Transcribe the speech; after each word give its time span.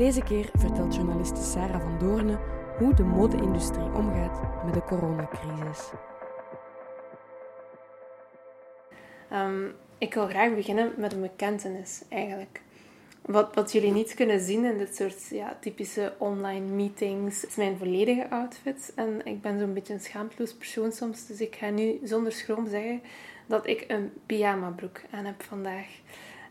Deze 0.00 0.22
keer 0.22 0.48
vertelt 0.54 0.94
journaliste 0.94 1.42
Sarah 1.42 1.80
van 1.80 1.98
Doornen 1.98 2.40
hoe 2.78 2.94
de 2.94 3.02
mode-industrie 3.02 3.92
omgaat 3.94 4.64
met 4.64 4.74
de 4.74 4.82
coronacrisis. 4.82 5.90
Um, 9.32 9.72
ik 9.98 10.14
wil 10.14 10.26
graag 10.26 10.54
beginnen 10.54 10.92
met 10.96 11.12
een 11.12 11.20
bekentenis 11.20 12.02
eigenlijk. 12.08 12.60
Wat, 13.20 13.54
wat 13.54 13.72
jullie 13.72 13.92
niet 13.92 14.14
kunnen 14.14 14.40
zien 14.40 14.64
in 14.64 14.78
dit 14.78 14.96
soort 14.96 15.28
ja, 15.28 15.56
typische 15.60 16.12
online 16.18 16.66
meetings 16.66 17.46
is 17.46 17.56
mijn 17.56 17.78
volledige 17.78 18.30
outfit. 18.30 18.92
En 18.94 19.20
ik 19.26 19.40
ben 19.40 19.58
zo'n 19.58 19.74
beetje 19.74 19.94
een 19.94 20.00
schaamteloos 20.00 20.54
persoon 20.54 20.92
soms, 20.92 21.26
dus 21.26 21.40
ik 21.40 21.56
ga 21.56 21.70
nu 21.70 22.00
zonder 22.02 22.32
schroom 22.32 22.68
zeggen 22.68 23.02
dat 23.46 23.66
ik 23.66 23.84
een 23.88 24.12
pyjama 24.26 24.70
broek 24.70 25.00
aan 25.10 25.24
heb 25.24 25.42
vandaag. 25.42 25.86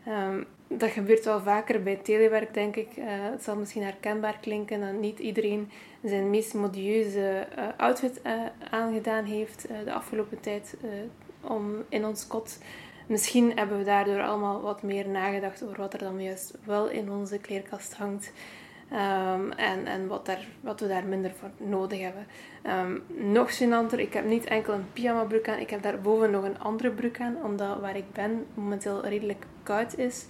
Um, 0.08 0.46
dat 0.68 0.90
gebeurt 0.90 1.24
wel 1.24 1.40
vaker 1.40 1.82
bij 1.82 1.96
telewerk, 1.96 2.54
denk 2.54 2.76
ik. 2.76 2.96
Uh, 2.96 3.04
het 3.06 3.42
zal 3.42 3.56
misschien 3.56 3.82
herkenbaar 3.82 4.38
klinken 4.40 4.80
dat 4.80 4.92
niet 4.92 5.18
iedereen 5.18 5.70
zijn 6.02 6.30
meest 6.30 6.54
modieuze 6.54 7.46
uh, 7.58 7.64
outfit 7.76 8.20
uh, 8.26 8.32
aangedaan 8.70 9.24
heeft 9.24 9.68
de 9.84 9.92
afgelopen 9.92 10.40
tijd 10.40 10.76
om 11.40 11.84
in 11.88 12.04
ons 12.04 12.26
kot. 12.26 12.58
Misschien 13.06 13.52
hebben 13.56 13.78
we 13.78 13.84
daardoor 13.84 14.22
allemaal 14.22 14.60
wat 14.60 14.82
meer 14.82 15.08
nagedacht 15.08 15.64
over 15.64 15.76
wat 15.76 15.92
er 15.92 15.98
dan 15.98 16.22
juist 16.22 16.54
wel 16.64 16.88
in 16.88 17.10
onze 17.10 17.38
kleerkast 17.38 17.94
hangt. 17.94 18.32
Um, 18.92 19.52
en 19.52 19.86
en 19.86 20.06
wat, 20.06 20.30
wat 20.60 20.80
we 20.80 20.88
daar 20.88 21.04
minder 21.04 21.32
voor 21.38 21.50
nodig 21.56 22.00
hebben. 22.00 22.26
Um, 22.66 23.02
nog 23.32 23.50
gênanter, 23.56 23.98
ik 23.98 24.12
heb 24.12 24.24
niet 24.24 24.44
enkel 24.44 24.74
een 24.74 24.92
pyjama 24.92 25.24
broek 25.24 25.48
aan, 25.48 25.58
ik 25.58 25.70
heb 25.70 25.82
daarboven 25.82 26.30
nog 26.30 26.44
een 26.44 26.58
andere 26.58 26.90
broek 26.90 27.20
aan, 27.20 27.36
omdat 27.42 27.80
waar 27.80 27.96
ik 27.96 28.12
ben 28.12 28.46
momenteel 28.54 29.04
redelijk 29.06 29.46
koud 29.62 29.98
is. 29.98 30.26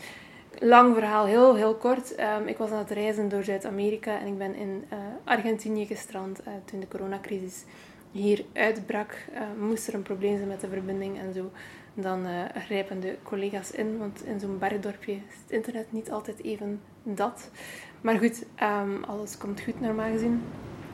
Lang 0.58 0.94
verhaal, 0.94 1.26
heel, 1.26 1.54
heel 1.54 1.74
kort. 1.74 2.20
Um, 2.20 2.46
ik 2.46 2.58
was 2.58 2.70
aan 2.70 2.78
het 2.78 2.90
reizen 2.90 3.28
door 3.28 3.42
Zuid-Amerika 3.42 4.18
en 4.18 4.26
ik 4.26 4.38
ben 4.38 4.54
in 4.54 4.84
uh, 4.92 4.98
Argentinië 5.24 5.86
gestrand 5.86 6.40
uh, 6.40 6.46
toen 6.64 6.80
de 6.80 6.88
coronacrisis 6.88 7.64
hier 8.10 8.44
uitbrak. 8.52 9.24
Uh, 9.34 9.40
moest 9.58 9.88
er 9.88 9.94
een 9.94 10.02
probleem 10.02 10.36
zijn 10.36 10.48
met 10.48 10.60
de 10.60 10.68
verbinding 10.68 11.18
en 11.18 11.32
zo 11.32 11.50
dan 11.94 12.26
grijpen 12.54 13.00
de 13.00 13.16
collega's 13.22 13.70
in. 13.70 13.98
Want 13.98 14.24
in 14.24 14.40
zo'n 14.40 14.58
bergdorpje 14.58 15.12
is 15.12 15.36
het 15.42 15.50
internet 15.50 15.92
niet 15.92 16.10
altijd 16.10 16.42
even 16.42 16.80
dat. 17.02 17.50
Maar 18.00 18.18
goed, 18.18 18.44
um, 18.62 19.04
alles 19.04 19.38
komt 19.38 19.60
goed 19.60 19.80
normaal 19.80 20.10
gezien. 20.10 20.42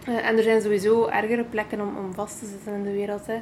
Uh, 0.09 0.29
en 0.29 0.37
er 0.37 0.43
zijn 0.43 0.63
sowieso 0.63 1.07
ergere 1.07 1.45
plekken 1.45 1.81
om, 1.81 1.97
om 1.97 2.15
vast 2.15 2.39
te 2.39 2.47
zitten 2.47 2.75
in 2.75 2.83
de 2.83 2.93
wereld. 2.93 3.27
Hè. 3.27 3.41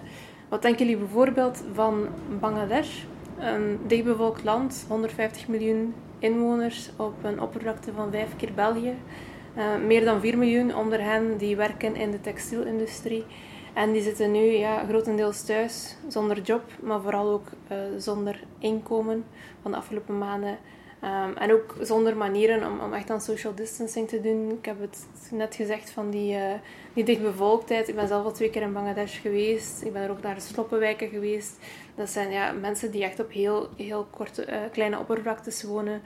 Wat 0.48 0.62
denken 0.62 0.86
jullie 0.86 1.00
bijvoorbeeld 1.00 1.64
van 1.72 2.08
Bangladesh? 2.40 3.02
Een 3.38 3.78
dichtbevolkt 3.86 4.44
land, 4.44 4.84
150 4.88 5.48
miljoen 5.48 5.94
inwoners 6.18 6.90
op 6.96 7.24
een 7.24 7.40
oppervlakte 7.40 7.92
van 7.92 8.10
vijf 8.10 8.36
keer 8.36 8.52
België. 8.54 8.94
Uh, 9.56 9.76
meer 9.86 10.04
dan 10.04 10.20
4 10.20 10.38
miljoen 10.38 10.74
onder 10.74 11.02
hen 11.02 11.36
die 11.36 11.56
werken 11.56 11.96
in 11.96 12.10
de 12.10 12.20
textielindustrie. 12.20 13.24
En 13.72 13.92
die 13.92 14.02
zitten 14.02 14.30
nu 14.30 14.40
ja, 14.40 14.84
grotendeels 14.88 15.44
thuis, 15.44 15.96
zonder 16.08 16.40
job, 16.40 16.62
maar 16.82 17.00
vooral 17.00 17.30
ook 17.30 17.48
uh, 17.70 17.76
zonder 17.98 18.42
inkomen 18.58 19.24
van 19.62 19.70
de 19.70 19.76
afgelopen 19.76 20.18
maanden. 20.18 20.58
Um, 21.04 21.36
en 21.36 21.52
ook 21.52 21.74
zonder 21.80 22.16
manieren 22.16 22.70
om, 22.70 22.80
om 22.80 22.92
echt 22.92 23.10
aan 23.10 23.20
social 23.20 23.54
distancing 23.54 24.08
te 24.08 24.20
doen. 24.20 24.50
Ik 24.50 24.64
heb 24.64 24.80
het 24.80 25.06
net 25.30 25.54
gezegd 25.54 25.90
van 25.90 26.10
die, 26.10 26.34
uh, 26.34 26.52
die 26.92 27.04
dichtbevolktheid. 27.04 27.88
Ik 27.88 27.94
ben 27.94 28.08
zelf 28.08 28.24
al 28.24 28.32
twee 28.32 28.50
keer 28.50 28.62
in 28.62 28.72
Bangladesh 28.72 29.20
geweest. 29.20 29.84
Ik 29.84 29.92
ben 29.92 30.02
er 30.02 30.10
ook 30.10 30.22
naar 30.22 30.34
de 30.34 30.40
sloppenwijken 30.40 31.08
geweest. 31.08 31.58
Dat 31.94 32.10
zijn 32.10 32.30
ja, 32.30 32.52
mensen 32.52 32.90
die 32.90 33.04
echt 33.04 33.20
op 33.20 33.30
heel, 33.30 33.68
heel 33.76 34.06
korte, 34.10 34.46
uh, 34.46 34.56
kleine 34.72 34.98
oppervlaktes 34.98 35.62
wonen. 35.62 36.02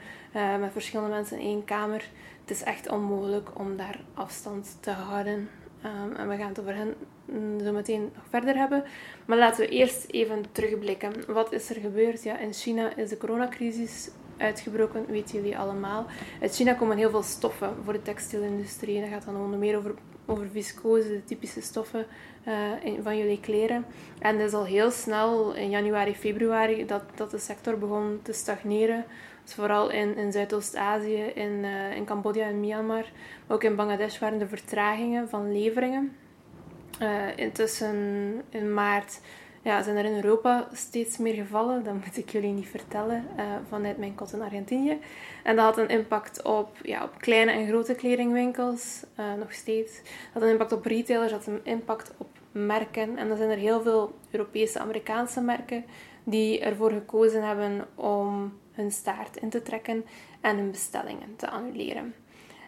met 0.59 0.71
verschillende 0.71 1.11
mensen 1.11 1.39
in 1.39 1.45
één 1.45 1.65
kamer. 1.65 2.09
Het 2.41 2.51
is 2.51 2.63
echt 2.63 2.89
onmogelijk 2.89 3.49
om 3.59 3.77
daar 3.77 3.99
afstand 4.13 4.77
te 4.79 4.91
houden. 4.91 5.49
Um, 5.85 6.15
en 6.15 6.29
we 6.29 6.35
gaan 6.35 6.49
het 6.49 6.59
over 6.59 6.75
hen 6.75 6.95
zo 7.63 7.71
meteen 7.71 8.01
nog 8.01 8.23
verder 8.29 8.55
hebben. 8.55 8.83
Maar 9.25 9.37
laten 9.37 9.65
we 9.65 9.69
eerst 9.69 10.05
even 10.07 10.45
terugblikken. 10.51 11.13
Wat 11.27 11.53
is 11.53 11.69
er 11.69 11.81
gebeurd? 11.81 12.23
Ja, 12.23 12.37
in 12.37 12.53
China 12.53 12.95
is 12.95 13.09
de 13.09 13.17
coronacrisis 13.17 14.09
uitgebroken, 14.39 15.05
weten 15.07 15.35
jullie 15.35 15.57
allemaal. 15.57 16.05
Uit 16.41 16.55
China 16.55 16.73
komen 16.73 16.97
heel 16.97 17.09
veel 17.09 17.23
stoffen 17.23 17.69
voor 17.83 17.93
de 17.93 18.01
textielindustrie. 18.01 19.01
Dat 19.01 19.09
gaat 19.09 19.25
dan 19.25 19.35
onder 19.35 19.59
meer 19.59 19.77
over, 19.77 19.93
over 20.25 20.47
viscose, 20.49 21.07
de 21.07 21.23
typische 21.23 21.61
stoffen 21.61 22.05
uh, 22.47 22.53
van 23.03 23.17
jullie 23.17 23.39
kleren. 23.39 23.85
En 24.19 24.37
dat 24.37 24.47
is 24.47 24.53
al 24.53 24.65
heel 24.65 24.91
snel, 24.91 25.55
in 25.55 25.69
januari, 25.69 26.15
februari, 26.15 26.85
dat, 26.85 27.03
dat 27.15 27.31
de 27.31 27.37
sector 27.37 27.77
begon 27.77 28.19
te 28.21 28.33
stagneren. 28.33 29.05
Dus 29.43 29.53
vooral 29.53 29.91
in, 29.91 30.17
in 30.17 30.31
Zuidoost-Azië, 30.31 31.23
in, 31.23 31.63
uh, 31.63 31.95
in 31.95 32.05
Cambodja 32.05 32.45
en 32.45 32.59
Myanmar. 32.59 33.05
Maar 33.47 33.55
ook 33.57 33.63
in 33.63 33.75
Bangladesh 33.75 34.19
waren 34.19 34.41
er 34.41 34.47
vertragingen 34.47 35.29
van 35.29 35.51
leveringen. 35.51 36.15
Uh, 37.01 37.37
intussen 37.37 37.95
in 38.49 38.73
maart 38.73 39.19
ja, 39.61 39.83
zijn 39.83 39.97
er 39.97 40.05
in 40.05 40.15
Europa 40.15 40.67
steeds 40.73 41.17
meer 41.17 41.33
gevallen. 41.33 41.83
Dat 41.83 41.93
moet 41.93 42.17
ik 42.17 42.29
jullie 42.29 42.53
niet 42.53 42.67
vertellen 42.67 43.25
uh, 43.37 43.43
vanuit 43.69 43.97
mijn 43.97 44.15
kot 44.15 44.33
in 44.33 44.41
Argentinië. 44.41 44.97
En 45.43 45.55
dat 45.55 45.65
had 45.65 45.77
een 45.77 45.89
impact 45.89 46.41
op, 46.41 46.69
ja, 46.83 47.03
op 47.03 47.17
kleine 47.17 47.51
en 47.51 47.67
grote 47.67 47.95
kledingwinkels, 47.95 49.03
uh, 49.19 49.25
nog 49.39 49.53
steeds. 49.53 49.95
Dat 49.97 50.33
had 50.33 50.41
een 50.41 50.49
impact 50.49 50.71
op 50.71 50.85
retailers, 50.85 51.31
dat 51.31 51.45
had 51.45 51.53
een 51.53 51.65
impact 51.65 52.11
op 52.17 52.29
merken. 52.51 53.17
En 53.17 53.27
dan 53.27 53.37
zijn 53.37 53.49
er 53.49 53.57
heel 53.57 53.81
veel 53.81 54.13
Europese, 54.31 54.79
Amerikaanse 54.79 55.41
merken 55.41 55.85
die 56.23 56.59
ervoor 56.59 56.91
gekozen 56.91 57.43
hebben 57.43 57.87
om 57.95 58.53
hun 58.71 58.91
staart 58.91 59.37
in 59.37 59.49
te 59.49 59.61
trekken 59.61 60.05
en 60.41 60.57
hun 60.57 60.71
bestellingen 60.71 61.35
te 61.35 61.49
annuleren. 61.49 62.13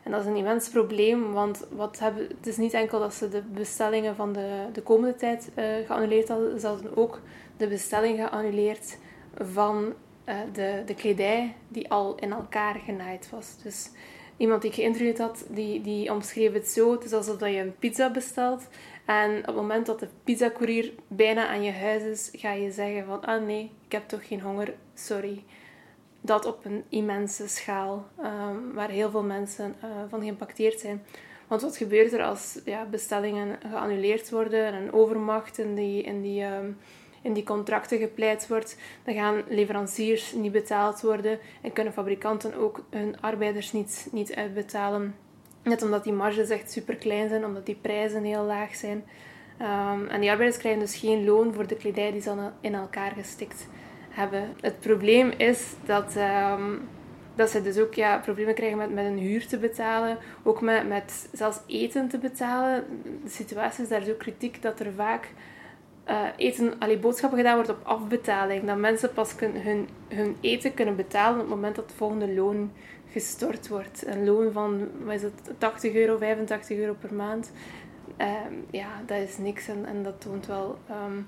En 0.04 0.12
dat 0.12 0.22
is 0.22 0.28
een 0.28 0.36
immens 0.36 0.70
probleem, 0.70 1.32
want 1.32 1.66
wat 1.70 2.00
hebben, 2.00 2.28
het 2.28 2.48
is 2.48 2.58
niet 2.58 2.74
enkel 2.74 3.00
dat 3.00 3.14
ze 3.14 3.30
de 3.30 3.42
bestellingen 3.42 4.16
van 4.16 4.34
de, 4.34 4.66
de 4.74 4.82
komende 4.82 5.16
tijd 5.16 5.52
uh, 5.56 5.66
geannuleerd 5.86 6.28
hadden, 6.28 6.60
ze 6.60 6.68
hadden 6.68 6.98
ook 6.98 7.22
de 7.58 7.68
bestelling 7.68 8.20
geannuleerd 8.20 8.98
van 9.36 9.94
uh, 10.26 10.36
de, 10.54 10.84
de 10.86 10.96
kledij 10.96 11.56
die 11.68 11.90
al 11.90 12.16
in 12.16 12.32
elkaar 12.32 12.76
genaaid 12.86 13.30
was. 13.30 13.58
Dus 13.64 13.90
iemand 14.38 14.62
die 14.62 14.70
ik 14.70 14.76
geïnterviewd 14.76 15.18
had, 15.18 15.46
die, 15.50 15.82
die 15.82 16.12
omschreef 16.12 16.54
het 16.54 16.68
zo, 16.68 16.92
het 16.92 17.04
is 17.04 17.14
alsof 17.14 17.40
je 17.40 17.58
een 17.58 17.76
pizza 17.80 18.12
bestelt 18.12 18.68
en 19.06 19.38
op 19.38 19.46
het 19.46 19.56
moment 19.56 19.86
dat 19.86 20.00
de 20.00 20.08
pizzacourier 20.24 20.92
bijna 21.08 21.48
aan 21.48 21.64
je 21.64 21.72
huis 21.72 22.04
is, 22.04 22.30
ga 22.32 22.52
je 22.52 22.72
zeggen 22.72 23.06
van, 23.06 23.22
ah 23.22 23.46
nee, 23.46 23.72
ik 23.86 23.92
heb 23.92 24.08
toch 24.08 24.28
geen 24.28 24.42
honger, 24.42 24.74
sorry 24.94 25.44
dat 26.22 26.46
op 26.46 26.66
een 26.66 26.84
immense 26.90 27.48
schaal, 27.48 28.06
um, 28.20 28.74
waar 28.74 28.90
heel 28.90 29.10
veel 29.10 29.24
mensen 29.24 29.76
uh, 29.84 29.90
van 30.10 30.20
geïmpacteerd 30.20 30.80
zijn. 30.80 31.04
Want 31.48 31.62
wat 31.62 31.78
gebeurt 31.78 32.14
er 32.14 32.24
als 32.24 32.60
ja, 32.66 32.86
bestellingen 32.86 33.60
geannuleerd 33.70 34.30
worden 34.30 34.66
en 34.66 34.94
overmacht 34.94 35.58
in 35.58 35.76
die, 35.76 36.04
in, 36.04 36.22
die, 36.22 36.44
um, 36.44 36.78
in 37.22 37.34
die 37.34 37.44
contracten 37.44 37.98
gepleit 37.98 38.48
wordt? 38.48 38.78
Dan 39.04 39.14
gaan 39.14 39.44
leveranciers 39.48 40.34
niet 40.34 40.52
betaald 40.52 41.02
worden 41.02 41.40
en 41.62 41.74
kunnen 41.74 41.94
fabrikanten 41.94 42.56
ook 42.56 42.86
hun 42.90 43.22
arbeiders 43.22 43.72
niet, 43.72 44.08
niet 44.12 44.36
uitbetalen. 44.36 45.16
Net 45.64 45.82
omdat 45.82 46.04
die 46.04 46.14
marges 46.14 46.50
echt 46.50 46.72
super 46.72 46.96
klein 46.96 47.30
zijn, 47.30 47.46
omdat 47.46 47.66
die 47.66 47.78
prijzen 47.82 48.24
heel 48.24 48.44
laag 48.44 48.76
zijn. 48.76 49.04
Um, 49.62 50.08
en 50.08 50.22
die 50.22 50.30
arbeiders 50.30 50.60
krijgen 50.60 50.82
dus 50.82 50.96
geen 50.96 51.26
loon 51.26 51.54
voor 51.54 51.68
de 51.68 51.76
kledij 51.76 52.12
die 52.12 52.22
ze 52.22 52.50
in 52.62 52.76
elkaar 52.76 53.12
gestikt 53.12 53.68
hebben. 54.12 54.54
Het 54.62 54.80
probleem 54.80 55.30
is 55.38 55.74
dat, 55.86 56.16
um, 56.16 56.82
dat 57.36 57.50
ze 57.50 57.62
dus 57.62 57.78
ook 57.78 57.94
ja, 57.94 58.18
problemen 58.18 58.54
krijgen 58.54 58.78
met, 58.78 58.94
met 58.94 59.06
een 59.06 59.18
huur 59.18 59.48
te 59.48 59.58
betalen, 59.58 60.18
ook 60.44 60.62
met, 60.62 60.88
met 60.88 61.30
zelfs 61.32 61.60
eten 61.68 62.08
te 62.08 62.18
betalen. 62.18 62.84
De 63.24 63.30
situatie 63.30 63.84
is 63.84 63.90
daar 63.90 64.04
zo 64.04 64.14
kritiek 64.18 64.62
dat 64.62 64.80
er 64.80 64.92
vaak 64.96 65.30
uh, 66.10 66.28
eten, 66.36 66.74
allee, 66.80 66.98
boodschappen 66.98 67.38
gedaan 67.38 67.56
wordt 67.56 67.70
op 67.70 67.80
afbetaling. 67.84 68.66
Dat 68.66 68.78
mensen 68.78 69.14
pas 69.14 69.34
hun, 69.40 69.90
hun 70.08 70.38
eten 70.42 70.74
kunnen 70.74 70.96
betalen 70.96 71.34
op 71.34 71.40
het 71.40 71.56
moment 71.56 71.76
dat 71.76 71.86
het 71.86 71.94
volgende 71.94 72.34
loon 72.34 72.72
gestort 73.12 73.68
wordt. 73.68 74.04
Een 74.08 74.26
loon 74.26 74.52
van 74.52 74.90
wat 75.04 75.14
is 75.14 75.22
het, 75.22 75.52
80 75.58 75.94
euro, 75.94 76.18
85 76.18 76.78
euro 76.78 76.96
per 77.00 77.14
maand. 77.14 77.52
Uh, 78.18 78.28
ja, 78.72 79.02
dat 79.06 79.18
is 79.18 79.38
niks 79.38 79.68
en, 79.68 80.04
dat 80.04 80.22
toont 80.22 80.46
wel 80.46 80.78
um, 80.90 81.28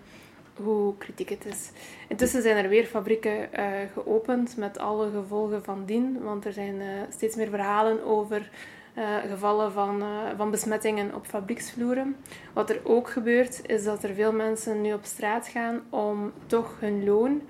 hoe 0.55 0.97
kritiek 0.97 1.29
het 1.29 1.45
is. 1.45 1.71
Intussen 2.07 2.41
zijn 2.41 2.63
er 2.63 2.69
weer 2.69 2.85
fabrieken 2.85 3.49
uh, 3.59 3.65
geopend 3.93 4.57
met 4.57 4.77
alle 4.77 5.09
gevolgen 5.11 5.63
van 5.63 5.85
dien, 5.85 6.23
want 6.23 6.45
er 6.45 6.53
zijn 6.53 6.75
uh, 6.75 6.85
steeds 7.09 7.35
meer 7.35 7.49
verhalen 7.49 8.03
over 8.03 8.49
uh, 8.97 9.17
gevallen 9.29 9.71
van, 9.71 10.03
van 10.37 10.51
besmettingen 10.51 11.15
op 11.15 11.25
fabrieksvloeren. 11.25 12.15
Wat 12.53 12.69
er 12.69 12.79
ook 12.83 13.09
gebeurt, 13.09 13.61
is 13.65 13.83
dat 13.83 14.03
er 14.03 14.13
veel 14.13 14.33
mensen 14.33 14.81
nu 14.81 14.93
op 14.93 15.03
straat 15.03 15.47
gaan 15.47 15.81
om 15.89 16.31
toch 16.45 16.79
hun 16.79 17.03
loon 17.03 17.41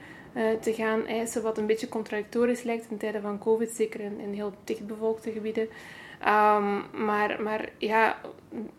te 0.59 0.73
gaan 0.73 1.05
eisen, 1.05 1.41
wat 1.41 1.57
een 1.57 1.65
beetje 1.65 1.89
contradictorisch 1.89 2.63
lijkt 2.63 2.89
in 2.89 2.97
tijden 2.97 3.21
van 3.21 3.39
COVID, 3.39 3.69
zeker 3.69 4.00
in, 4.00 4.33
heel 4.33 4.53
dichtbevolkte 4.63 5.31
gebieden. 5.31 5.63
Um, 5.63 6.83
maar, 7.05 7.41
maar 7.41 7.69
ja, 7.77 8.15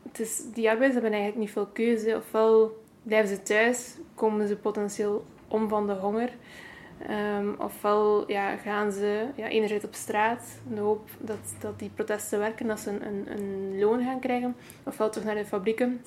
het 0.08 0.20
is, 0.20 0.42
die 0.52 0.68
arbeiders 0.68 0.92
hebben 0.92 1.12
eigenlijk 1.12 1.40
niet 1.40 1.50
veel 1.50 1.68
keuze. 1.72 2.16
Ofwel 2.16 2.83
blijven 3.04 3.36
ze 3.36 3.42
thuis, 3.42 3.96
komen 4.14 4.48
ze 4.48 4.56
potentieel 4.56 5.24
om 5.48 5.68
van 5.68 5.86
de 5.86 5.92
honger. 5.92 6.30
Um, 7.38 7.54
ofwel 7.58 8.30
ja, 8.30 8.56
gaan 8.56 8.92
ze 8.92 9.26
ja, 9.34 9.48
enerzijds 9.48 9.84
op 9.84 9.94
straat 9.94 10.42
in 10.68 10.74
de 10.74 10.80
hoop 10.80 11.08
dat, 11.18 11.54
dat 11.60 11.78
die 11.78 11.90
protesten 11.94 12.38
werken, 12.38 12.66
dat 12.66 12.80
ze 12.80 12.90
een, 12.90 13.06
een, 13.06 13.26
een 13.32 13.78
loon 13.78 14.04
gaan 14.04 14.20
krijgen. 14.20 14.56
Ofwel 14.82 15.10
toch 15.10 15.24
naar 15.24 15.34
de 15.34 15.44
fabrieken 15.44 16.00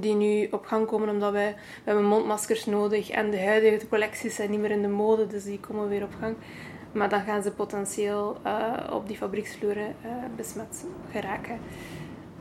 die 0.00 0.14
nu 0.14 0.48
op 0.50 0.66
gang 0.66 0.86
komen 0.86 1.08
omdat 1.08 1.32
wij, 1.32 1.52
we 1.54 1.82
hebben 1.84 2.04
mondmaskers 2.04 2.66
nodig 2.66 3.10
en 3.10 3.30
de 3.30 3.44
huidige 3.44 3.88
collecties 3.88 4.34
zijn 4.34 4.50
niet 4.50 4.60
meer 4.60 4.70
in 4.70 4.82
de 4.82 4.88
mode, 4.88 5.26
dus 5.26 5.44
die 5.44 5.60
komen 5.60 5.88
weer 5.88 6.02
op 6.02 6.14
gang. 6.20 6.36
Maar 6.92 7.08
dan 7.08 7.20
gaan 7.20 7.42
ze 7.42 7.52
potentieel 7.52 8.36
uh, 8.46 8.72
op 8.92 9.06
die 9.06 9.16
fabrieksvloeren 9.16 9.96
uh, 10.04 10.10
besmet 10.36 10.84
geraken. 11.10 11.58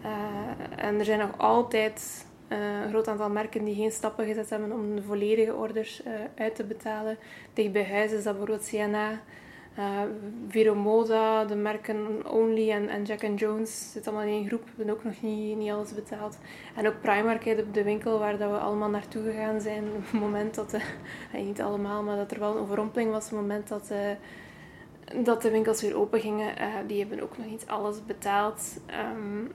Uh, 0.06 0.86
en 0.86 1.00
er 1.00 1.06
zijn 1.06 1.20
nog 1.20 1.38
altijd 1.38 2.26
een 2.48 2.90
groot 2.90 3.08
aantal 3.08 3.30
merken 3.30 3.64
die 3.64 3.76
geen 3.76 3.92
stappen 3.92 4.26
gezet 4.26 4.50
hebben 4.50 4.72
om 4.72 4.96
de 4.96 5.02
volledige 5.02 5.54
orders 5.54 6.02
uit 6.36 6.56
te 6.56 6.64
betalen. 6.64 7.18
Dicht 7.54 7.72
bij 7.72 7.86
huis 7.86 8.12
is 8.12 8.24
dat 8.24 8.38
bijvoorbeeld 8.38 8.68
CNA, 8.70 9.22
uh, 9.80 10.02
Viromoda, 10.48 11.46
de 11.46 11.56
merken 11.56 12.32
Only 12.32 12.72
en, 12.72 12.90
en 12.90 13.04
Jack 13.04 13.22
Jones 13.36 13.92
zitten 13.92 14.12
allemaal 14.12 14.32
in 14.32 14.40
één 14.40 14.48
groep. 14.48 14.64
We 14.64 14.72
hebben 14.76 14.96
ook 14.96 15.04
nog 15.04 15.22
niet, 15.22 15.58
niet 15.58 15.72
alles 15.72 15.94
betaald. 15.94 16.38
En 16.76 16.88
ook 16.88 17.02
Primark, 17.02 17.74
de 17.74 17.84
winkel 17.84 18.20
waar 18.20 18.38
dat 18.38 18.52
we 18.52 18.58
allemaal 18.58 18.90
naartoe 18.90 19.24
gegaan 19.24 19.62
zijn. 19.62 19.84
Op 19.96 20.12
het 20.12 20.20
moment 20.22 20.56
dat, 20.56 20.78
niet 21.34 21.62
allemaal, 21.62 22.04
maar 22.04 22.18
dat 22.18 22.32
er 22.32 22.40
wel 22.40 22.56
een 22.56 22.62
overrompeling 22.62 23.12
was. 23.12 23.26
Op 23.26 23.32
het 23.32 23.40
moment 23.40 23.68
dat, 23.68 23.94
dat 25.24 25.42
de 25.42 25.52
winkels 25.52 25.82
weer 25.82 25.98
open 25.98 26.20
gingen, 26.20 26.56
die 26.88 27.00
hebben 27.00 27.22
ook 27.22 27.38
nog 27.38 27.48
niet 27.48 27.68
alles 27.68 28.06
betaald. 28.06 28.80
Um, 29.16 29.52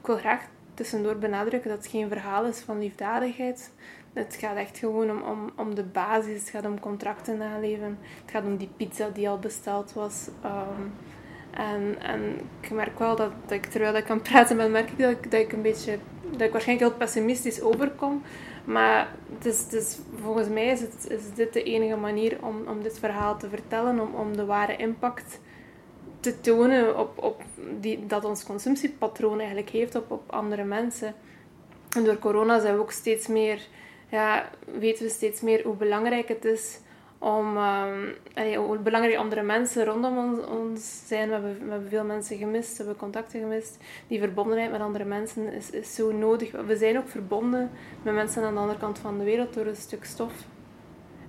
ik 0.00 0.06
wil 0.06 0.16
graag 0.16 0.46
tussendoor 0.74 1.16
benadrukken 1.16 1.70
dat 1.70 1.78
het 1.78 1.90
geen 1.90 2.08
verhaal 2.08 2.44
is 2.44 2.60
van 2.60 2.78
liefdadigheid. 2.78 3.70
Het 4.12 4.36
gaat 4.38 4.56
echt 4.56 4.78
gewoon 4.78 5.10
om, 5.10 5.22
om, 5.22 5.50
om 5.56 5.74
de 5.74 5.82
basis. 5.82 6.40
Het 6.40 6.50
gaat 6.50 6.66
om 6.66 6.80
contracten 6.80 7.38
naleven. 7.38 7.98
Het 8.22 8.30
gaat 8.30 8.44
om 8.44 8.56
die 8.56 8.70
pizza 8.76 9.08
die 9.08 9.28
al 9.28 9.38
besteld 9.38 9.92
was. 9.92 10.28
Um, 10.44 10.92
en, 11.50 11.96
en 12.00 12.40
ik 12.60 12.70
merk 12.70 12.98
wel 12.98 13.16
dat, 13.16 13.30
dat 13.42 13.52
ik, 13.52 13.66
terwijl 13.66 13.96
ik 13.96 14.04
kan 14.04 14.22
praten 14.22 14.56
met 14.56 14.70
merk 14.70 14.90
ik 14.90 14.98
dat, 14.98 15.10
ik 15.10 15.30
dat 15.30 15.40
ik 15.40 15.52
een 15.52 15.62
beetje... 15.62 15.98
Dat 16.30 16.40
ik 16.40 16.52
waarschijnlijk 16.52 16.88
heel 16.88 16.98
pessimistisch 16.98 17.62
overkom. 17.62 18.22
Maar 18.64 19.08
het 19.34 19.46
is, 19.46 19.60
het 19.60 19.72
is, 19.72 19.98
volgens 20.22 20.48
mij 20.48 20.66
is, 20.66 20.80
het, 20.80 21.06
is 21.08 21.34
dit 21.34 21.52
de 21.52 21.62
enige 21.62 21.96
manier 21.96 22.38
om, 22.42 22.56
om 22.68 22.82
dit 22.82 22.98
verhaal 22.98 23.38
te 23.38 23.48
vertellen. 23.48 24.00
Om, 24.00 24.14
om 24.14 24.36
de 24.36 24.44
ware 24.44 24.76
impact 24.76 25.40
te 26.20 26.40
tonen 26.40 26.98
op, 26.98 27.22
op 27.22 27.42
die, 27.80 28.06
dat 28.06 28.24
ons 28.24 28.44
consumptiepatroon 28.44 29.38
eigenlijk 29.38 29.70
heeft 29.70 29.94
op, 29.94 30.10
op 30.10 30.32
andere 30.32 30.64
mensen. 30.64 31.14
En 31.96 32.04
door 32.04 32.18
corona 32.18 32.60
zijn 32.60 32.74
we 32.74 32.80
ook 32.80 32.92
steeds 32.92 33.26
meer 33.26 33.60
ja, 34.10 34.50
weten 34.78 35.04
we 35.04 35.10
steeds 35.10 35.40
meer 35.40 35.62
hoe 35.64 35.76
belangrijk 35.76 36.28
het 36.28 36.44
is 36.44 36.78
om, 37.18 37.56
um, 37.56 38.16
hoe 38.56 38.78
belangrijk 38.78 39.16
andere 39.16 39.42
mensen 39.42 39.84
rondom 39.84 40.18
ons, 40.18 40.46
ons 40.46 41.02
zijn. 41.06 41.28
We 41.28 41.34
hebben, 41.34 41.64
we 41.64 41.70
hebben, 41.70 41.88
veel 41.88 42.04
mensen 42.04 42.38
gemist, 42.38 42.70
we 42.70 42.76
hebben 42.76 42.96
contacten 42.96 43.40
gemist. 43.40 43.78
Die 44.06 44.18
verbondenheid 44.18 44.70
met 44.70 44.80
andere 44.80 45.04
mensen 45.04 45.52
is, 45.52 45.70
is 45.70 45.94
zo 45.94 46.12
nodig. 46.12 46.50
We 46.50 46.76
zijn 46.76 46.98
ook 46.98 47.08
verbonden 47.08 47.70
met 48.02 48.14
mensen 48.14 48.42
aan 48.42 48.54
de 48.54 48.60
andere 48.60 48.78
kant 48.78 48.98
van 48.98 49.18
de 49.18 49.24
wereld 49.24 49.54
door 49.54 49.66
een 49.66 49.76
stuk 49.76 50.04
stof. 50.04 50.32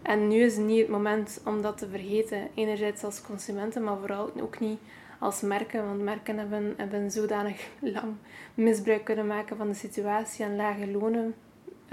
En 0.01 0.27
nu 0.27 0.41
is 0.41 0.57
niet 0.57 0.79
het 0.79 0.89
moment 0.89 1.41
om 1.45 1.61
dat 1.61 1.77
te 1.77 1.87
vergeten. 1.89 2.47
Enerzijds 2.53 3.03
als 3.03 3.21
consumenten, 3.21 3.83
maar 3.83 3.97
vooral 3.97 4.31
ook 4.41 4.59
niet 4.59 4.79
als 5.19 5.41
merken. 5.41 5.85
Want 5.85 6.01
merken 6.01 6.37
hebben, 6.37 6.73
hebben 6.77 7.11
zodanig 7.11 7.67
lang 7.95 8.13
misbruik 8.53 9.03
kunnen 9.03 9.27
maken 9.27 9.57
van 9.57 9.67
de 9.67 9.73
situatie 9.73 10.45
en 10.45 10.55
lage 10.55 10.91
lonen 10.91 11.35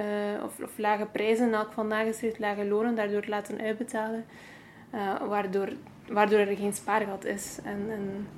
uh, 0.00 0.44
of, 0.44 0.60
of, 0.62 0.78
lage 0.78 1.06
prijzen, 1.12 1.46
in 1.46 1.54
elk 1.54 1.66
geval 1.66 1.84
nagestreefd 1.84 2.38
lage 2.38 2.64
lonen, 2.64 2.94
daardoor 2.94 3.24
laten 3.26 3.60
uitbetalen, 3.60 4.24
uh, 4.94 5.28
waardoor, 5.28 5.68
waardoor 6.08 6.38
er 6.38 6.56
geen 6.56 6.72
spaargat 6.72 7.24
is 7.24 7.58
en, 7.64 7.90
en 7.90 8.28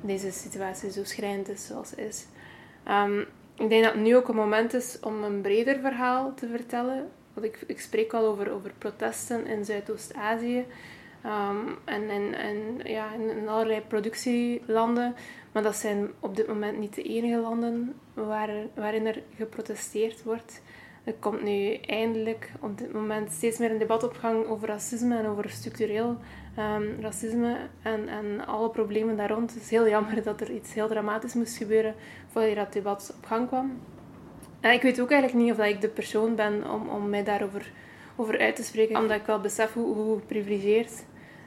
deze 0.00 0.30
situatie 0.30 0.90
zo 0.90 1.04
schrijnend 1.04 1.48
is 1.48 1.66
zoals 1.66 1.94
is. 1.94 2.26
Um, 2.88 3.26
ik 3.54 3.68
denk 3.68 3.84
dat 3.84 3.92
het 3.92 4.02
nu 4.02 4.16
ook 4.16 4.28
een 4.28 4.36
moment 4.36 4.74
is 4.74 5.00
om 5.00 5.22
een 5.22 5.40
breder 5.40 5.80
verhaal 5.80 6.34
te 6.34 6.48
vertellen. 6.48 7.08
Want 7.34 7.46
ik, 7.66 7.80
spreek 7.80 8.12
al 8.12 8.26
over, 8.26 8.50
over 8.50 8.72
protesten 8.78 9.46
in 9.46 9.64
Zuidoost-Azië 9.64 10.64
um, 11.26 11.78
en, 11.84 12.80
ja, 12.84 13.12
in, 13.12 13.48
allerlei 13.48 13.80
productielanden. 13.80 15.14
Maar 15.52 15.62
dat 15.62 15.76
zijn 15.76 16.10
op 16.20 16.36
dit 16.36 16.46
moment 16.46 16.78
niet 16.78 16.94
de 16.94 17.02
enige 17.02 17.40
landen 17.40 17.94
waar, 18.14 18.50
waarin 18.74 19.06
er 19.06 19.22
geprotesteerd 19.36 20.22
wordt. 20.22 20.62
Er 21.04 21.14
komt 21.14 21.42
nu 21.42 21.74
eindelijk 21.74 22.52
op 22.60 22.78
dit 22.78 22.92
moment 22.92 23.32
steeds 23.32 23.58
meer 23.58 23.70
een 23.70 23.78
debat 23.78 24.02
op 24.02 24.16
gang 24.16 24.46
over 24.46 24.68
racisme 24.68 25.18
en 25.18 25.26
over 25.26 25.50
structureel 25.50 26.16
um, 26.58 27.00
racisme 27.00 27.56
en, 27.82 28.08
en 28.08 28.46
alle 28.46 28.70
problemen 28.70 29.16
daar 29.16 29.30
rond. 29.30 29.54
Het 29.54 29.62
is 29.62 29.70
heel 29.70 29.88
jammer 29.88 30.22
dat 30.22 30.40
er 30.40 30.50
iets 30.50 30.74
heel 30.74 30.88
dramatisch 30.88 31.34
moest 31.34 31.56
gebeuren 31.56 31.94
voordat 32.26 32.56
dat 32.56 32.72
debat 32.72 33.14
op 33.16 33.26
gang 33.26 33.48
kwam. 33.48 33.80
En 34.60 34.72
ik 34.72 34.82
weet 34.82 35.00
ook 35.00 35.10
eigenlijk 35.10 35.44
niet 35.44 35.52
of 35.52 35.66
ik 35.66 35.80
de 35.80 35.88
persoon 35.88 36.34
ben 36.34 36.70
om, 36.70 36.88
om 36.88 37.08
mij 37.08 37.24
daarover 37.24 37.72
over 38.16 38.38
uit 38.38 38.56
te 38.56 38.62
spreken, 38.62 38.96
omdat 38.96 39.16
ik 39.16 39.26
wel 39.26 39.40
besef 39.40 39.72
hoe, 39.72 39.94
hoe 39.94 40.18
geprivilegeerd 40.18 41.04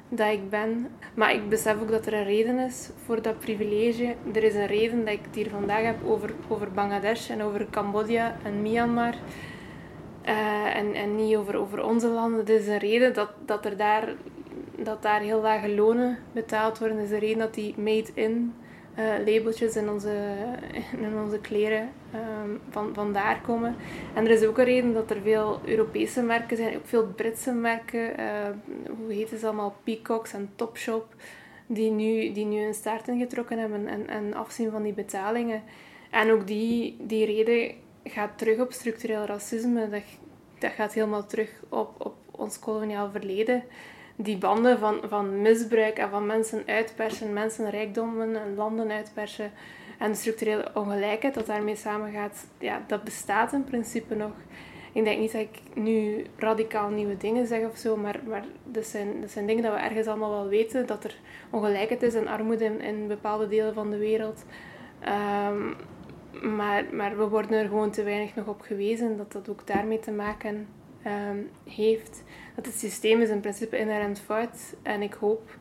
dat 0.10 0.32
ik 0.32 0.50
ben. 0.50 0.88
Maar 1.14 1.34
ik 1.34 1.50
besef 1.50 1.82
ook 1.82 1.92
dat 1.92 2.06
er 2.06 2.14
een 2.14 2.24
reden 2.24 2.60
is 2.60 2.90
voor 3.06 3.22
dat 3.22 3.40
privilege. 3.40 4.16
Er 4.34 4.44
is 4.44 4.54
een 4.54 4.68
reden 4.68 5.06
dat 5.06 5.14
ik 5.14 5.20
het 5.26 5.36
hier 5.36 5.50
vandaag 5.50 5.84
heb 5.84 6.06
over, 6.06 6.34
over 6.48 6.72
Bangladesh 6.72 7.30
en 7.30 7.44
over 7.44 7.68
Cambodja 7.70 8.38
en 8.44 8.62
Myanmar. 8.62 9.16
Uh, 10.26 10.76
en, 10.76 10.94
en 10.94 11.16
niet 11.16 11.36
over, 11.36 11.56
over 11.56 11.84
onze 11.84 12.08
landen. 12.08 12.40
Het 12.40 12.50
is 12.50 12.68
een 12.68 12.78
reden 12.78 13.14
dat, 13.14 13.30
dat 13.46 13.66
er 13.66 13.78
daar, 13.78 14.14
dat 14.78 15.02
daar 15.02 15.22
heel 15.22 15.42
lage 15.42 15.76
lonen 15.76 16.18
betaald 16.32 16.80
worden. 16.80 16.98
Het 16.98 17.06
is 17.06 17.12
een 17.12 17.20
reden 17.20 17.38
dat 17.38 17.54
die 17.54 17.74
made-in 17.78 18.54
uh, 19.00 19.06
labeltjes 19.26 19.76
in 19.76 19.90
onze, 19.90 20.36
in 20.98 21.18
onze 21.24 21.40
kleren 21.40 21.90
um, 22.16 22.60
van, 22.70 22.94
vandaar 22.94 23.42
komen. 23.42 23.76
En 24.14 24.26
er 24.26 24.32
is 24.32 24.46
ook 24.46 24.58
een 24.58 24.66
reden 24.66 24.94
dat 24.94 25.10
er 25.10 25.22
veel 25.22 25.62
Europese 25.66 26.22
merken 26.22 26.58
zijn, 26.58 26.76
ook 26.76 26.86
veel 26.86 27.08
Britse 27.08 27.52
merken. 27.52 28.20
Uh, 28.20 28.26
hoe 28.98 29.14
heet 29.14 29.30
ze 29.30 29.46
allemaal? 29.46 29.76
Peacocks 29.84 30.34
en 30.34 30.50
Topshop. 30.56 31.16
Die 31.68 31.92
nu, 31.92 32.32
die 32.32 32.46
nu 32.46 32.66
een 32.66 32.74
staart 32.74 33.08
ingetrokken 33.08 33.58
hebben 33.58 33.88
en, 33.88 34.08
en 34.08 34.34
afzien 34.34 34.72
van 34.72 34.84
die 34.84 34.94
betalingen. 34.94 35.64
En 36.10 36.32
ook 36.32 36.48
die, 36.48 36.98
die 37.00 37.26
reden 37.26 37.76
gaat 38.04 38.38
terug 38.38 38.60
op 38.60 38.72
structureel 38.72 39.26
racisme. 39.26 39.90
Dat, 39.90 40.02
dat 40.60 40.72
gaat 40.72 40.94
helemaal 40.94 41.26
terug 41.26 41.50
op, 41.70 41.90
op 41.98 42.16
ons 42.32 42.60
koloniaal 42.60 43.12
verleden. 43.12 43.64
Die 44.16 44.38
banden 44.38 44.80
van, 44.80 45.00
van 45.04 45.42
misbruik 45.42 45.98
en 45.98 46.10
van 46.10 46.26
mensen 46.26 46.64
uitpersen, 46.66 47.34
mensen 47.34 47.70
rijkdommen 47.70 48.36
en 48.36 48.56
landen 48.56 48.92
uitpersen. 48.92 49.52
En 50.00 50.12
de 50.12 50.18
structurele 50.18 50.72
ongelijkheid 50.74 51.34
dat 51.34 51.46
daarmee 51.46 51.76
samengaat, 51.76 52.48
ja, 52.58 52.84
dat 52.88 53.04
bestaat 53.04 53.54
in 53.54 53.64
principe 53.64 54.16
nog. 54.16 54.32
Ik 54.94 55.04
denk 55.04 55.20
niet 55.20 55.32
dat 55.32 55.42
ik 55.42 55.60
nu 55.76 56.26
radicaal 56.38 56.90
nieuwe 56.90 57.18
dingen 57.18 57.48
zeg 57.48 57.66
of 57.70 57.78
zo, 57.78 57.98
maar, 57.98 58.20
maar 58.28 58.46
dat, 58.64 58.86
zijn, 58.86 59.22
dat 59.22 59.32
zijn 59.32 59.48
dingen 59.48 59.64
dat 59.64 59.74
we 59.74 59.80
ergens 59.80 60.08
allemaal 60.08 60.32
wel 60.32 60.48
weten. 60.48 60.86
Dat 60.86 61.04
er 61.04 61.16
ongelijkheid 61.50 62.04
is 62.04 62.14
en 62.14 62.28
armoede 62.28 62.66
in, 62.66 62.82
in 62.82 63.08
bepaalde 63.08 63.48
delen 63.48 63.74
van 63.74 63.90
de 63.90 63.98
wereld. 63.98 64.46
Um, 65.50 65.76
maar, 66.42 66.86
maar 66.92 67.18
we 67.18 67.28
worden 67.28 67.52
er 67.52 67.68
gewoon 67.68 67.92
te 67.92 68.04
weinig 68.04 68.36
nog 68.36 68.48
op 68.48 68.62
gewezen 68.62 69.18
dat 69.18 69.32
dat 69.32 69.50
ook 69.50 69.68
daarmee 69.68 70.00
te 70.00 70.12
maken 70.12 70.68
um, 71.08 71.50
heeft. 71.70 72.24
Dat 72.56 72.66
het 72.66 72.76
systeem 72.76 73.22
is 73.22 73.30
in 73.30 73.40
principe 73.40 73.78
inherent 73.78 74.20
fout. 74.20 74.76
En 74.82 75.02
ik 75.02 75.14
hoop 75.14 75.58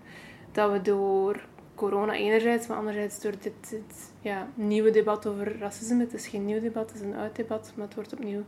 dat 0.52 0.72
we 0.72 0.82
door 0.82 1.46
corona 1.74 2.12
enerzijds, 2.12 2.66
maar 2.66 2.76
anderzijds 2.76 3.20
door 3.20 3.32
dit, 3.40 3.70
dit 3.70 4.12
ja, 4.20 4.48
nieuwe 4.54 4.90
debat 4.90 5.26
over 5.26 5.58
racisme. 5.58 6.00
Het 6.00 6.14
is 6.14 6.26
geen 6.26 6.44
nieuw 6.44 6.60
debat, 6.60 6.90
het 6.92 7.00
is 7.00 7.06
een 7.06 7.16
oud 7.16 7.36
debat, 7.36 7.72
maar 7.74 7.86
het 7.86 7.94
wordt 7.94 8.12
opnieuw 8.12 8.44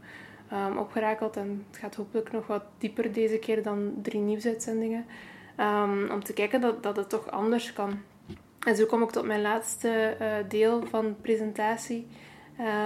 um, 0.52 0.78
opgerakeld. 0.78 1.36
En 1.36 1.64
het 1.70 1.78
gaat 1.78 1.94
hopelijk 1.94 2.32
nog 2.32 2.46
wat 2.46 2.64
dieper 2.78 3.12
deze 3.12 3.38
keer 3.38 3.62
dan 3.62 3.94
drie 4.02 4.20
nieuwsuitzendingen. 4.20 5.04
Um, 5.60 6.10
om 6.10 6.24
te 6.24 6.32
kijken 6.32 6.60
dat, 6.60 6.82
dat 6.82 6.96
het 6.96 7.08
toch 7.08 7.30
anders 7.30 7.72
kan. 7.72 8.00
En 8.66 8.76
zo 8.76 8.86
kom 8.86 9.02
ik 9.02 9.10
tot 9.10 9.24
mijn 9.24 9.42
laatste 9.42 10.16
uh, 10.20 10.34
deel 10.48 10.86
van 10.86 11.04
de 11.04 11.12
presentatie. 11.12 12.06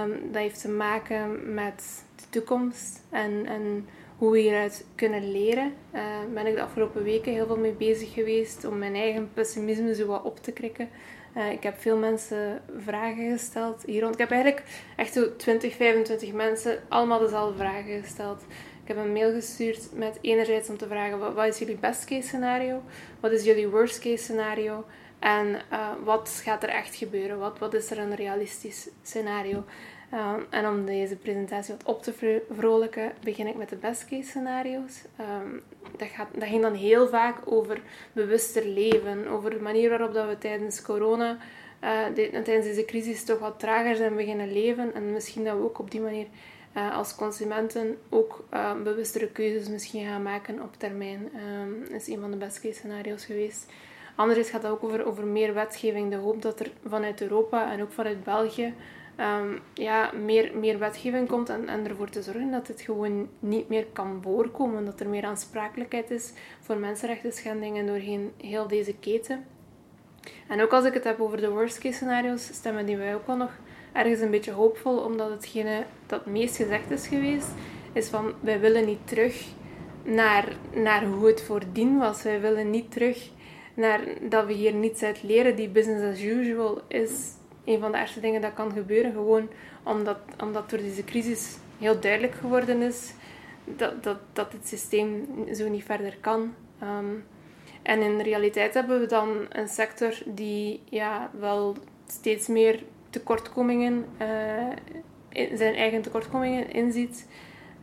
Um, 0.03 0.31
dat 0.31 0.41
heeft 0.41 0.61
te 0.61 0.69
maken 0.69 1.53
met 1.53 2.03
toekomst 2.29 3.03
en, 3.09 3.45
en 3.45 3.87
hoe 4.17 4.31
we 4.31 4.39
hieruit 4.39 4.85
kunnen 4.95 5.31
leren. 5.31 5.73
Uh, 5.93 6.01
ben 6.33 6.47
ik 6.47 6.55
de 6.55 6.61
afgelopen 6.61 7.03
weken 7.03 7.33
heel 7.33 7.45
veel 7.45 7.57
mee 7.57 7.73
bezig 7.73 8.13
geweest 8.13 8.65
om 8.65 8.77
mijn 8.77 8.95
eigen 8.95 9.29
pessimisme 9.33 9.95
zo 9.95 10.05
wat 10.05 10.23
op 10.23 10.43
te 10.43 10.51
krikken. 10.51 10.89
Uh, 11.37 11.51
ik 11.51 11.63
heb 11.63 11.79
veel 11.79 11.97
mensen 11.97 12.61
vragen 12.77 13.31
gesteld 13.31 13.83
hier 13.85 14.01
rond. 14.01 14.13
Ik 14.13 14.19
heb 14.19 14.31
eigenlijk 14.31 14.63
echt 14.95 15.13
zo 15.13 15.35
20, 15.35 15.75
25 15.75 16.33
mensen 16.33 16.79
allemaal 16.87 17.19
dezelfde 17.19 17.57
vragen 17.57 18.01
gesteld. 18.01 18.41
Ik 18.81 18.95
heb 18.95 18.97
een 18.97 19.13
mail 19.13 19.33
gestuurd 19.33 19.89
met 19.93 20.17
enerzijds 20.21 20.69
om 20.69 20.77
te 20.77 20.87
vragen 20.87 21.33
wat, 21.35 21.47
is 21.47 21.59
jullie 21.59 21.77
best 21.77 22.05
case 22.05 22.27
scenario? 22.27 22.81
Wat 23.19 23.31
is 23.31 23.43
jullie 23.43 23.67
worst 23.67 23.99
case 23.99 24.23
scenario? 24.23 24.85
En 25.19 25.47
uh, 25.47 25.89
wat 26.03 26.41
gaat 26.43 26.63
er 26.63 26.69
echt 26.69 26.95
gebeuren? 26.95 27.39
Wat, 27.39 27.59
wat 27.59 27.73
is 27.73 27.91
er 27.91 27.99
een 27.99 28.15
realistisch 28.15 28.89
scenario? 29.01 29.63
Um, 30.13 30.45
en 30.49 30.67
om 30.67 30.85
deze 30.85 31.15
presentatie 31.15 31.73
wat 31.73 31.83
op 31.85 32.03
te 32.03 32.41
vrolijken, 32.49 33.11
begin 33.23 33.47
ik 33.47 33.55
met 33.55 33.69
de 33.69 33.75
best 33.75 34.05
case 34.05 34.29
scenario's. 34.29 35.03
Um, 35.19 35.61
dat, 35.97 36.07
gaat, 36.07 36.27
dat 36.33 36.47
ging 36.47 36.61
dan 36.61 36.73
heel 36.73 37.07
vaak 37.07 37.37
over 37.45 37.81
bewuster 38.13 38.65
leven, 38.65 39.27
over 39.27 39.49
de 39.49 39.59
manier 39.59 39.89
waarop 39.89 40.13
dat 40.13 40.27
we 40.27 40.37
tijdens 40.37 40.81
corona, 40.81 41.37
uh, 41.83 42.05
tijdens 42.13 42.65
deze 42.65 42.85
crisis, 42.85 43.23
toch 43.23 43.39
wat 43.39 43.59
trager 43.59 43.95
zijn 43.95 44.15
beginnen 44.15 44.53
leven. 44.53 44.93
En 44.93 45.13
misschien 45.13 45.43
dat 45.43 45.57
we 45.57 45.63
ook 45.63 45.79
op 45.79 45.91
die 45.91 46.01
manier 46.01 46.27
uh, 46.77 46.97
als 46.97 47.15
consumenten 47.15 47.97
ook 48.09 48.43
uh, 48.53 48.81
bewustere 48.81 49.27
keuzes 49.27 49.69
misschien 49.69 50.05
gaan 50.05 50.23
maken 50.23 50.61
op 50.61 50.75
termijn. 50.77 51.29
Um, 51.59 51.95
is 51.95 52.07
een 52.07 52.19
van 52.19 52.31
de 52.31 52.37
best 52.37 52.61
case 52.61 52.73
scenario's 52.73 53.25
geweest. 53.25 53.71
Anderzijds 54.15 54.49
gaat 54.49 54.63
het 54.63 54.71
ook 54.71 54.83
over, 54.83 55.05
over 55.05 55.25
meer 55.25 55.53
wetgeving. 55.53 56.09
De 56.09 56.15
hoop 56.15 56.41
dat 56.41 56.59
er 56.59 56.71
vanuit 56.85 57.21
Europa 57.21 57.71
en 57.71 57.81
ook 57.81 57.91
vanuit 57.91 58.23
België 58.23 58.73
um, 59.19 59.59
ja, 59.73 60.11
meer, 60.25 60.51
meer 60.57 60.79
wetgeving 60.79 61.27
komt 61.27 61.49
en, 61.49 61.67
en 61.67 61.87
ervoor 61.87 62.09
te 62.09 62.21
zorgen 62.21 62.51
dat 62.51 62.67
het 62.67 62.81
gewoon 62.81 63.29
niet 63.39 63.69
meer 63.69 63.85
kan 63.93 64.19
voorkomen. 64.21 64.85
Dat 64.85 64.99
er 64.99 65.09
meer 65.09 65.25
aansprakelijkheid 65.25 66.11
is 66.11 66.33
voor 66.59 66.77
mensenrechten 66.77 67.33
schendingen 67.33 67.85
doorheen 67.85 68.31
heel 68.37 68.67
deze 68.67 68.95
keten. 68.99 69.45
En 70.47 70.61
ook 70.61 70.73
als 70.73 70.85
ik 70.85 70.93
het 70.93 71.03
heb 71.03 71.21
over 71.21 71.41
de 71.41 71.49
worst 71.49 71.77
case 71.77 71.95
scenario's, 71.95 72.43
stemmen 72.53 72.85
die 72.85 72.97
wij 72.97 73.15
ook 73.15 73.27
wel 73.27 73.35
nog 73.35 73.51
ergens 73.93 74.19
een 74.19 74.31
beetje 74.31 74.51
hoopvol, 74.51 74.97
omdat 74.97 75.29
hetgene 75.29 75.85
dat 76.05 76.23
het 76.23 76.33
meest 76.33 76.55
gezegd 76.55 76.91
is 76.91 77.07
geweest, 77.07 77.47
is 77.93 78.07
van 78.07 78.33
wij 78.39 78.59
willen 78.59 78.85
niet 78.85 79.07
terug 79.07 79.45
naar, 80.03 80.55
naar 80.73 81.05
hoe 81.05 81.27
het 81.27 81.41
voordien 81.41 81.97
was. 81.97 82.23
Wij 82.23 82.41
willen 82.41 82.69
niet 82.69 82.91
terug 82.91 83.29
naar 83.73 84.01
dat 84.21 84.45
we 84.45 84.53
hier 84.53 84.73
niets 84.73 85.03
uit 85.03 85.23
leren. 85.23 85.55
Die 85.55 85.69
business 85.69 86.05
as 86.05 86.23
usual 86.23 86.81
is 86.87 87.37
een 87.69 87.79
van 87.79 87.91
de 87.91 87.97
eerste 87.97 88.19
dingen 88.19 88.41
dat 88.41 88.53
kan 88.53 88.71
gebeuren. 88.71 89.11
Gewoon 89.11 89.49
omdat, 89.83 90.17
omdat 90.43 90.69
door 90.69 90.79
deze 90.79 91.03
crisis 91.03 91.57
heel 91.79 91.99
duidelijk 91.99 92.33
geworden 92.33 92.81
is 92.81 93.13
dat, 93.63 94.03
dat, 94.03 94.17
dat 94.33 94.51
het 94.51 94.67
systeem 94.67 95.27
zo 95.53 95.69
niet 95.69 95.83
verder 95.83 96.17
kan. 96.21 96.53
Ehm, 96.79 97.15
en 97.81 98.01
in 98.01 98.21
realiteit 98.21 98.73
hebben 98.73 98.99
we 98.99 99.05
dan 99.05 99.45
een 99.49 99.67
sector 99.67 100.13
die 100.25 100.81
ja, 100.89 101.31
wel 101.39 101.75
steeds 102.07 102.47
meer 102.47 102.83
tekortkomingen, 103.09 104.05
uh, 104.21 105.47
zijn 105.57 105.75
eigen 105.75 106.01
tekortkomingen 106.01 106.71
inziet. 106.71 107.27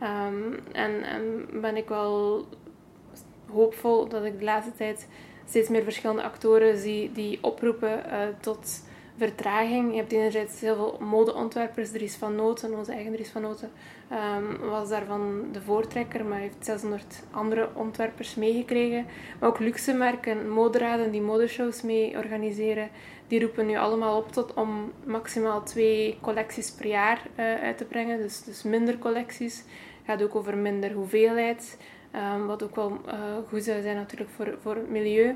Um, 0.01 0.59
en, 0.71 1.03
en 1.03 1.47
ben 1.61 1.77
ik 1.77 1.87
wel 1.87 2.45
hoopvol 3.51 4.07
dat 4.07 4.23
ik 4.23 4.39
de 4.39 4.45
laatste 4.45 4.75
tijd 4.75 5.07
steeds 5.45 5.69
meer 5.69 5.83
verschillende 5.83 6.23
actoren 6.23 6.77
zie 6.77 7.11
die 7.11 7.37
oproepen 7.41 8.03
uh, 8.05 8.19
tot 8.39 8.86
vertraging. 9.17 9.91
Je 9.91 9.97
hebt 9.97 10.11
enerzijds 10.11 10.59
heel 10.59 10.75
veel 10.75 10.97
modeontwerpers. 10.99 11.91
Dries 11.91 12.15
van 12.15 12.35
Noten, 12.35 12.77
onze 12.77 12.91
eigen 12.91 13.11
Dries 13.11 13.29
van 13.29 13.41
Noten, 13.41 13.71
um, 14.11 14.69
was 14.69 14.89
daarvan 14.89 15.45
de 15.51 15.61
voortrekker, 15.61 16.25
maar 16.25 16.39
heeft 16.39 16.65
600 16.65 17.23
andere 17.31 17.69
ontwerpers 17.73 18.35
meegekregen. 18.35 19.05
Maar 19.39 19.49
ook 19.49 19.59
luxe 19.59 19.93
merken, 19.93 20.49
moderaden 20.49 21.11
die 21.11 21.21
modeshows 21.21 21.81
mee 21.81 22.17
organiseren, 22.17 22.89
die 23.27 23.39
roepen 23.41 23.65
nu 23.65 23.77
allemaal 23.77 24.17
op 24.17 24.31
tot 24.31 24.53
om 24.53 24.91
maximaal 25.03 25.63
twee 25.63 26.17
collecties 26.21 26.71
per 26.71 26.87
jaar 26.87 27.21
uh, 27.39 27.53
uit 27.55 27.77
te 27.77 27.85
brengen. 27.85 28.17
Dus, 28.17 28.43
dus 28.43 28.63
minder 28.63 28.97
collecties. 28.97 29.57
Het 29.57 30.05
gaat 30.05 30.23
ook 30.23 30.35
over 30.35 30.57
minder 30.57 30.91
hoeveelheid. 30.91 31.77
Um, 32.15 32.47
wat 32.47 32.63
ook 32.63 32.75
wel 32.75 32.97
uh, 33.05 33.13
goed 33.47 33.63
zou 33.63 33.81
zijn 33.81 33.95
natuurlijk 33.95 34.29
voor, 34.29 34.57
voor 34.61 34.75
het 34.75 34.89
milieu. 34.89 35.35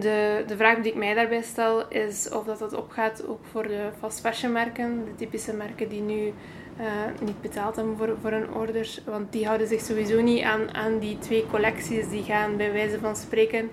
De, 0.00 0.44
de 0.46 0.56
vraag 0.56 0.76
die 0.76 0.92
ik 0.92 0.98
mij 0.98 1.14
daarbij 1.14 1.42
stel 1.42 1.88
is 1.88 2.28
of 2.28 2.44
dat, 2.44 2.58
dat 2.58 2.74
opgaat 2.74 3.26
ook 3.26 3.40
voor 3.50 3.62
de 3.62 3.88
fast 3.98 4.20
fashion 4.20 4.52
merken, 4.52 5.04
de 5.04 5.14
typische 5.14 5.52
merken 5.54 5.88
die 5.88 6.00
nu 6.00 6.32
uh, 6.80 6.86
niet 7.20 7.40
betaald 7.40 7.76
hebben 7.76 7.96
voor, 7.96 8.16
voor 8.20 8.30
hun 8.30 8.54
orders. 8.54 9.00
Want 9.04 9.32
die 9.32 9.46
houden 9.46 9.66
zich 9.66 9.80
sowieso 9.80 10.20
niet 10.20 10.42
aan, 10.42 10.74
aan 10.74 10.98
die 10.98 11.18
twee 11.18 11.46
collecties. 11.50 12.08
Die 12.08 12.22
gaan 12.22 12.56
bij 12.56 12.72
wijze 12.72 12.98
van 12.98 13.16
spreken 13.16 13.70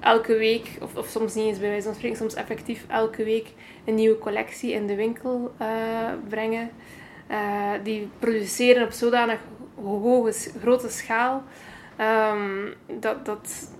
elke 0.00 0.36
week, 0.36 0.70
of, 0.80 0.96
of 0.96 1.06
soms 1.06 1.34
niet 1.34 1.46
eens 1.46 1.58
bij 1.58 1.68
wijze 1.68 1.86
van 1.86 1.94
spreken, 1.94 2.16
soms 2.16 2.34
effectief 2.34 2.84
elke 2.88 3.24
week 3.24 3.46
een 3.84 3.94
nieuwe 3.94 4.18
collectie 4.18 4.72
in 4.72 4.86
de 4.86 4.94
winkel 4.94 5.54
uh, 5.60 5.68
brengen. 6.28 6.70
Uh, 7.30 7.70
die 7.82 8.08
produceren 8.18 8.84
op 8.84 8.92
zodanig 8.92 9.38
hoge, 9.74 10.50
grote 10.60 10.88
schaal 10.88 11.42
um, 12.00 12.74
dat, 13.00 13.26
dat 13.26 13.70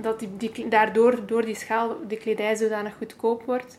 dat 0.00 0.26
die, 0.36 0.68
daardoor 0.68 1.26
door 1.26 1.44
die 1.44 1.54
schaal 1.54 1.96
de 2.08 2.16
kledij 2.16 2.54
zodanig 2.54 2.96
goedkoop 2.96 3.42
wordt. 3.42 3.78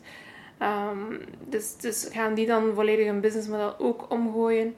Um, 0.62 1.18
dus, 1.48 1.76
dus 1.76 2.08
gaan 2.12 2.34
die 2.34 2.46
dan 2.46 2.74
volledig 2.74 3.06
een 3.06 3.20
businessmodel 3.20 3.78
ook 3.78 4.06
omgooien? 4.08 4.74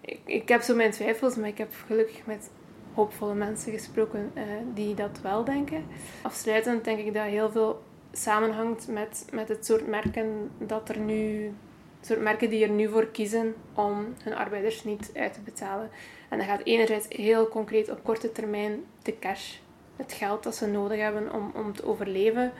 Ik, 0.00 0.20
ik 0.24 0.48
heb 0.48 0.62
zo 0.62 0.74
mijn 0.74 0.90
twijfels, 0.90 1.36
maar 1.36 1.48
ik 1.48 1.58
heb 1.58 1.72
gelukkig 1.86 2.26
met 2.26 2.50
hoopvolle 2.94 3.34
mensen 3.34 3.72
gesproken 3.72 4.30
uh, 4.34 4.42
die 4.74 4.94
dat 4.94 5.20
wel 5.22 5.44
denken. 5.44 5.84
Afsluitend 6.22 6.84
denk 6.84 6.98
ik 6.98 7.14
dat 7.14 7.24
heel 7.24 7.50
veel 7.50 7.82
samenhangt 8.12 8.88
met, 8.88 9.26
met 9.32 9.48
het 9.48 9.66
soort 9.66 9.86
merken 9.86 10.50
dat 10.58 10.88
er 10.88 10.98
nu 10.98 11.52
soort 12.00 12.20
merken 12.20 12.50
die 12.50 12.64
er 12.64 12.70
nu 12.70 12.88
voor 12.88 13.06
kiezen 13.06 13.54
om 13.74 14.14
hun 14.22 14.34
arbeiders 14.34 14.84
niet 14.84 15.10
uit 15.14 15.32
te 15.32 15.40
betalen. 15.40 15.90
En 16.28 16.38
dat 16.38 16.46
gaat 16.46 16.64
enerzijds 16.64 17.06
heel 17.08 17.48
concreet 17.48 17.90
op 17.90 18.04
korte 18.04 18.32
termijn 18.32 18.84
de 19.02 19.18
cash 19.18 19.56
het 19.96 20.12
geld 20.12 20.42
dat 20.42 20.54
ze 20.54 20.66
nodig 20.66 20.98
hebben 20.98 21.32
om, 21.32 21.52
om 21.54 21.72
te 21.72 21.86
overleven. 21.86 22.52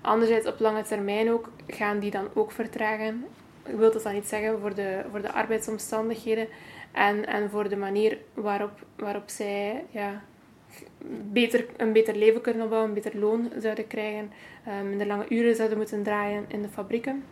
Anderzijds 0.00 0.46
op 0.46 0.60
lange 0.60 0.82
termijn 0.82 1.30
ook, 1.30 1.48
gaan 1.66 1.98
die 1.98 2.10
dan 2.10 2.28
ook 2.34 2.52
vertragen. 2.52 3.24
Ik 3.66 3.74
wil 3.74 3.92
dat 3.92 4.02
dan 4.02 4.12
niet 4.12 4.28
zeggen 4.28 4.60
voor 4.60 4.74
de, 4.74 5.04
voor 5.10 5.22
de 5.22 5.32
arbeidsomstandigheden 5.32 6.48
en, 6.92 7.26
en 7.26 7.50
voor 7.50 7.68
de 7.68 7.76
manier 7.76 8.18
waarop, 8.34 8.84
waarop 8.96 9.28
zij 9.28 9.84
ja, 9.90 10.22
beter, 11.32 11.66
een 11.76 11.92
beter 11.92 12.16
leven 12.16 12.40
kunnen 12.40 12.62
opbouwen, 12.62 12.88
een 12.88 13.02
beter 13.02 13.18
loon 13.18 13.50
zouden 13.58 13.86
krijgen, 13.86 14.32
uh, 14.68 14.80
minder 14.88 15.06
lange 15.06 15.26
uren 15.28 15.56
zouden 15.56 15.78
moeten 15.78 16.02
draaien 16.02 16.44
in 16.48 16.62
de 16.62 16.68
fabrieken. 16.68 17.24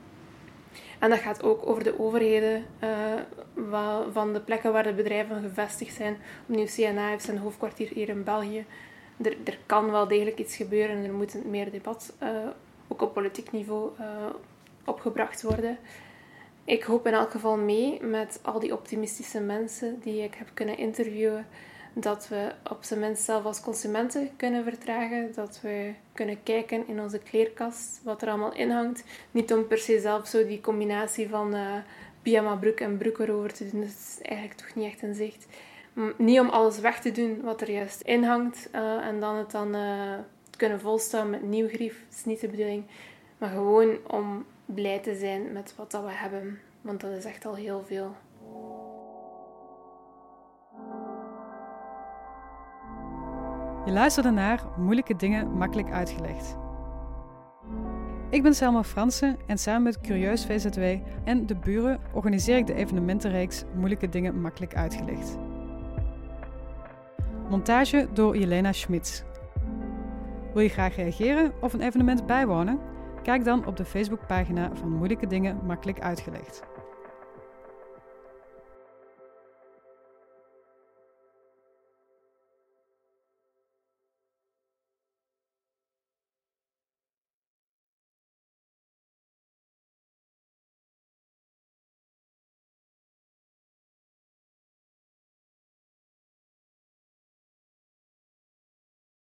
En 0.98 1.10
dat 1.10 1.18
gaat 1.18 1.42
ook 1.42 1.66
over 1.66 1.84
de 1.84 2.00
overheden 2.00 2.64
uh, 2.84 4.00
van 4.12 4.32
de 4.32 4.40
plekken 4.40 4.72
waar 4.72 4.82
de 4.82 4.92
bedrijven 4.92 5.42
gevestigd 5.42 5.94
zijn. 5.94 6.16
Opnieuw 6.48 6.66
CNA 6.66 7.08
heeft 7.08 7.24
zijn 7.24 7.38
hoofdkwartier 7.38 7.88
hier 7.88 8.08
in 8.08 8.24
België 8.24 8.64
er, 9.22 9.36
er 9.44 9.58
kan 9.66 9.90
wel 9.90 10.08
degelijk 10.08 10.38
iets 10.38 10.56
gebeuren 10.56 10.96
en 10.96 11.04
er 11.04 11.12
moet 11.12 11.44
meer 11.44 11.70
debat, 11.70 12.12
uh, 12.22 12.28
ook 12.88 13.02
op 13.02 13.14
politiek 13.14 13.52
niveau, 13.52 13.90
uh, 14.00 14.06
opgebracht 14.84 15.42
worden. 15.42 15.78
Ik 16.64 16.82
hoop 16.82 17.06
in 17.06 17.12
elk 17.12 17.30
geval 17.30 17.56
mee 17.56 18.02
met 18.02 18.40
al 18.42 18.58
die 18.60 18.72
optimistische 18.72 19.40
mensen 19.40 20.00
die 20.00 20.22
ik 20.22 20.34
heb 20.34 20.48
kunnen 20.54 20.78
interviewen, 20.78 21.46
dat 21.92 22.28
we 22.28 22.52
op 22.70 22.78
zijn 22.80 23.00
minst 23.00 23.22
zelf 23.22 23.44
als 23.44 23.60
consumenten 23.60 24.30
kunnen 24.36 24.64
vertragen. 24.64 25.32
Dat 25.34 25.60
we 25.62 25.92
kunnen 26.12 26.42
kijken 26.42 26.88
in 26.88 27.00
onze 27.00 27.18
kleerkast 27.18 28.00
wat 28.04 28.22
er 28.22 28.28
allemaal 28.28 28.54
in 28.54 28.70
hangt. 28.70 29.04
Niet 29.30 29.52
om 29.52 29.66
per 29.66 29.78
se 29.78 30.00
zelf 30.00 30.26
zo 30.26 30.46
die 30.46 30.60
combinatie 30.60 31.28
van 31.28 31.54
uh, 31.54 31.74
pyjama 32.22 32.54
broek 32.54 32.80
en 32.80 32.98
broek 32.98 33.18
erover 33.18 33.52
te 33.52 33.70
doen. 33.70 33.80
Dat 33.80 33.90
is 33.90 34.18
eigenlijk 34.22 34.58
toch 34.58 34.74
niet 34.74 34.92
echt 34.92 35.02
in 35.02 35.14
zicht 35.14 35.46
niet 36.16 36.40
om 36.40 36.48
alles 36.48 36.80
weg 36.80 37.00
te 37.00 37.10
doen 37.10 37.40
wat 37.42 37.60
er 37.60 37.70
juist 37.70 38.00
in 38.00 38.24
hangt 38.24 38.68
uh, 38.74 39.06
en 39.06 39.20
dan 39.20 39.36
het 39.36 39.50
dan 39.50 39.76
uh, 39.76 40.14
kunnen 40.56 40.80
volstaan 40.80 41.30
met 41.30 41.42
nieuw 41.42 41.68
grief. 41.68 42.04
Dat 42.08 42.18
is 42.18 42.24
niet 42.24 42.40
de 42.40 42.48
bedoeling. 42.48 42.84
Maar 43.38 43.48
gewoon 43.48 43.96
om 44.06 44.44
blij 44.64 44.98
te 44.98 45.14
zijn 45.14 45.52
met 45.52 45.74
wat 45.76 45.90
dat 45.90 46.04
we 46.04 46.10
hebben. 46.10 46.58
Want 46.80 47.00
dat 47.00 47.10
is 47.10 47.24
echt 47.24 47.46
al 47.46 47.54
heel 47.54 47.84
veel. 47.86 48.14
Je 53.84 53.92
luisterde 53.92 54.30
naar 54.30 54.64
Moeilijke 54.76 55.16
Dingen 55.16 55.52
Makkelijk 55.52 55.90
Uitgelegd. 55.90 56.56
Ik 58.30 58.42
ben 58.42 58.54
Selma 58.54 58.84
Fransen 58.84 59.36
en 59.46 59.58
samen 59.58 59.82
met 59.82 60.00
Curieus 60.00 60.46
VZW 60.46 60.80
en 61.24 61.46
De 61.46 61.56
Buren 61.56 62.00
organiseer 62.12 62.56
ik 62.56 62.66
de 62.66 62.74
evenementenreeks 62.74 63.64
Moeilijke 63.74 64.08
Dingen 64.08 64.40
Makkelijk 64.40 64.74
Uitgelegd. 64.74 65.47
Montage 67.48 68.08
door 68.12 68.38
Jelena 68.38 68.72
Schmitz. 68.72 69.22
Wil 70.52 70.62
je 70.62 70.68
graag 70.68 70.96
reageren 70.96 71.52
of 71.60 71.72
een 71.72 71.80
evenement 71.80 72.26
bijwonen? 72.26 72.80
Kijk 73.22 73.44
dan 73.44 73.66
op 73.66 73.76
de 73.76 73.84
Facebookpagina 73.84 74.70
van 74.74 74.90
Moeilijke 74.90 75.26
Dingen 75.26 75.58
Makkelijk 75.66 76.00
Uitgelegd. 76.00 76.62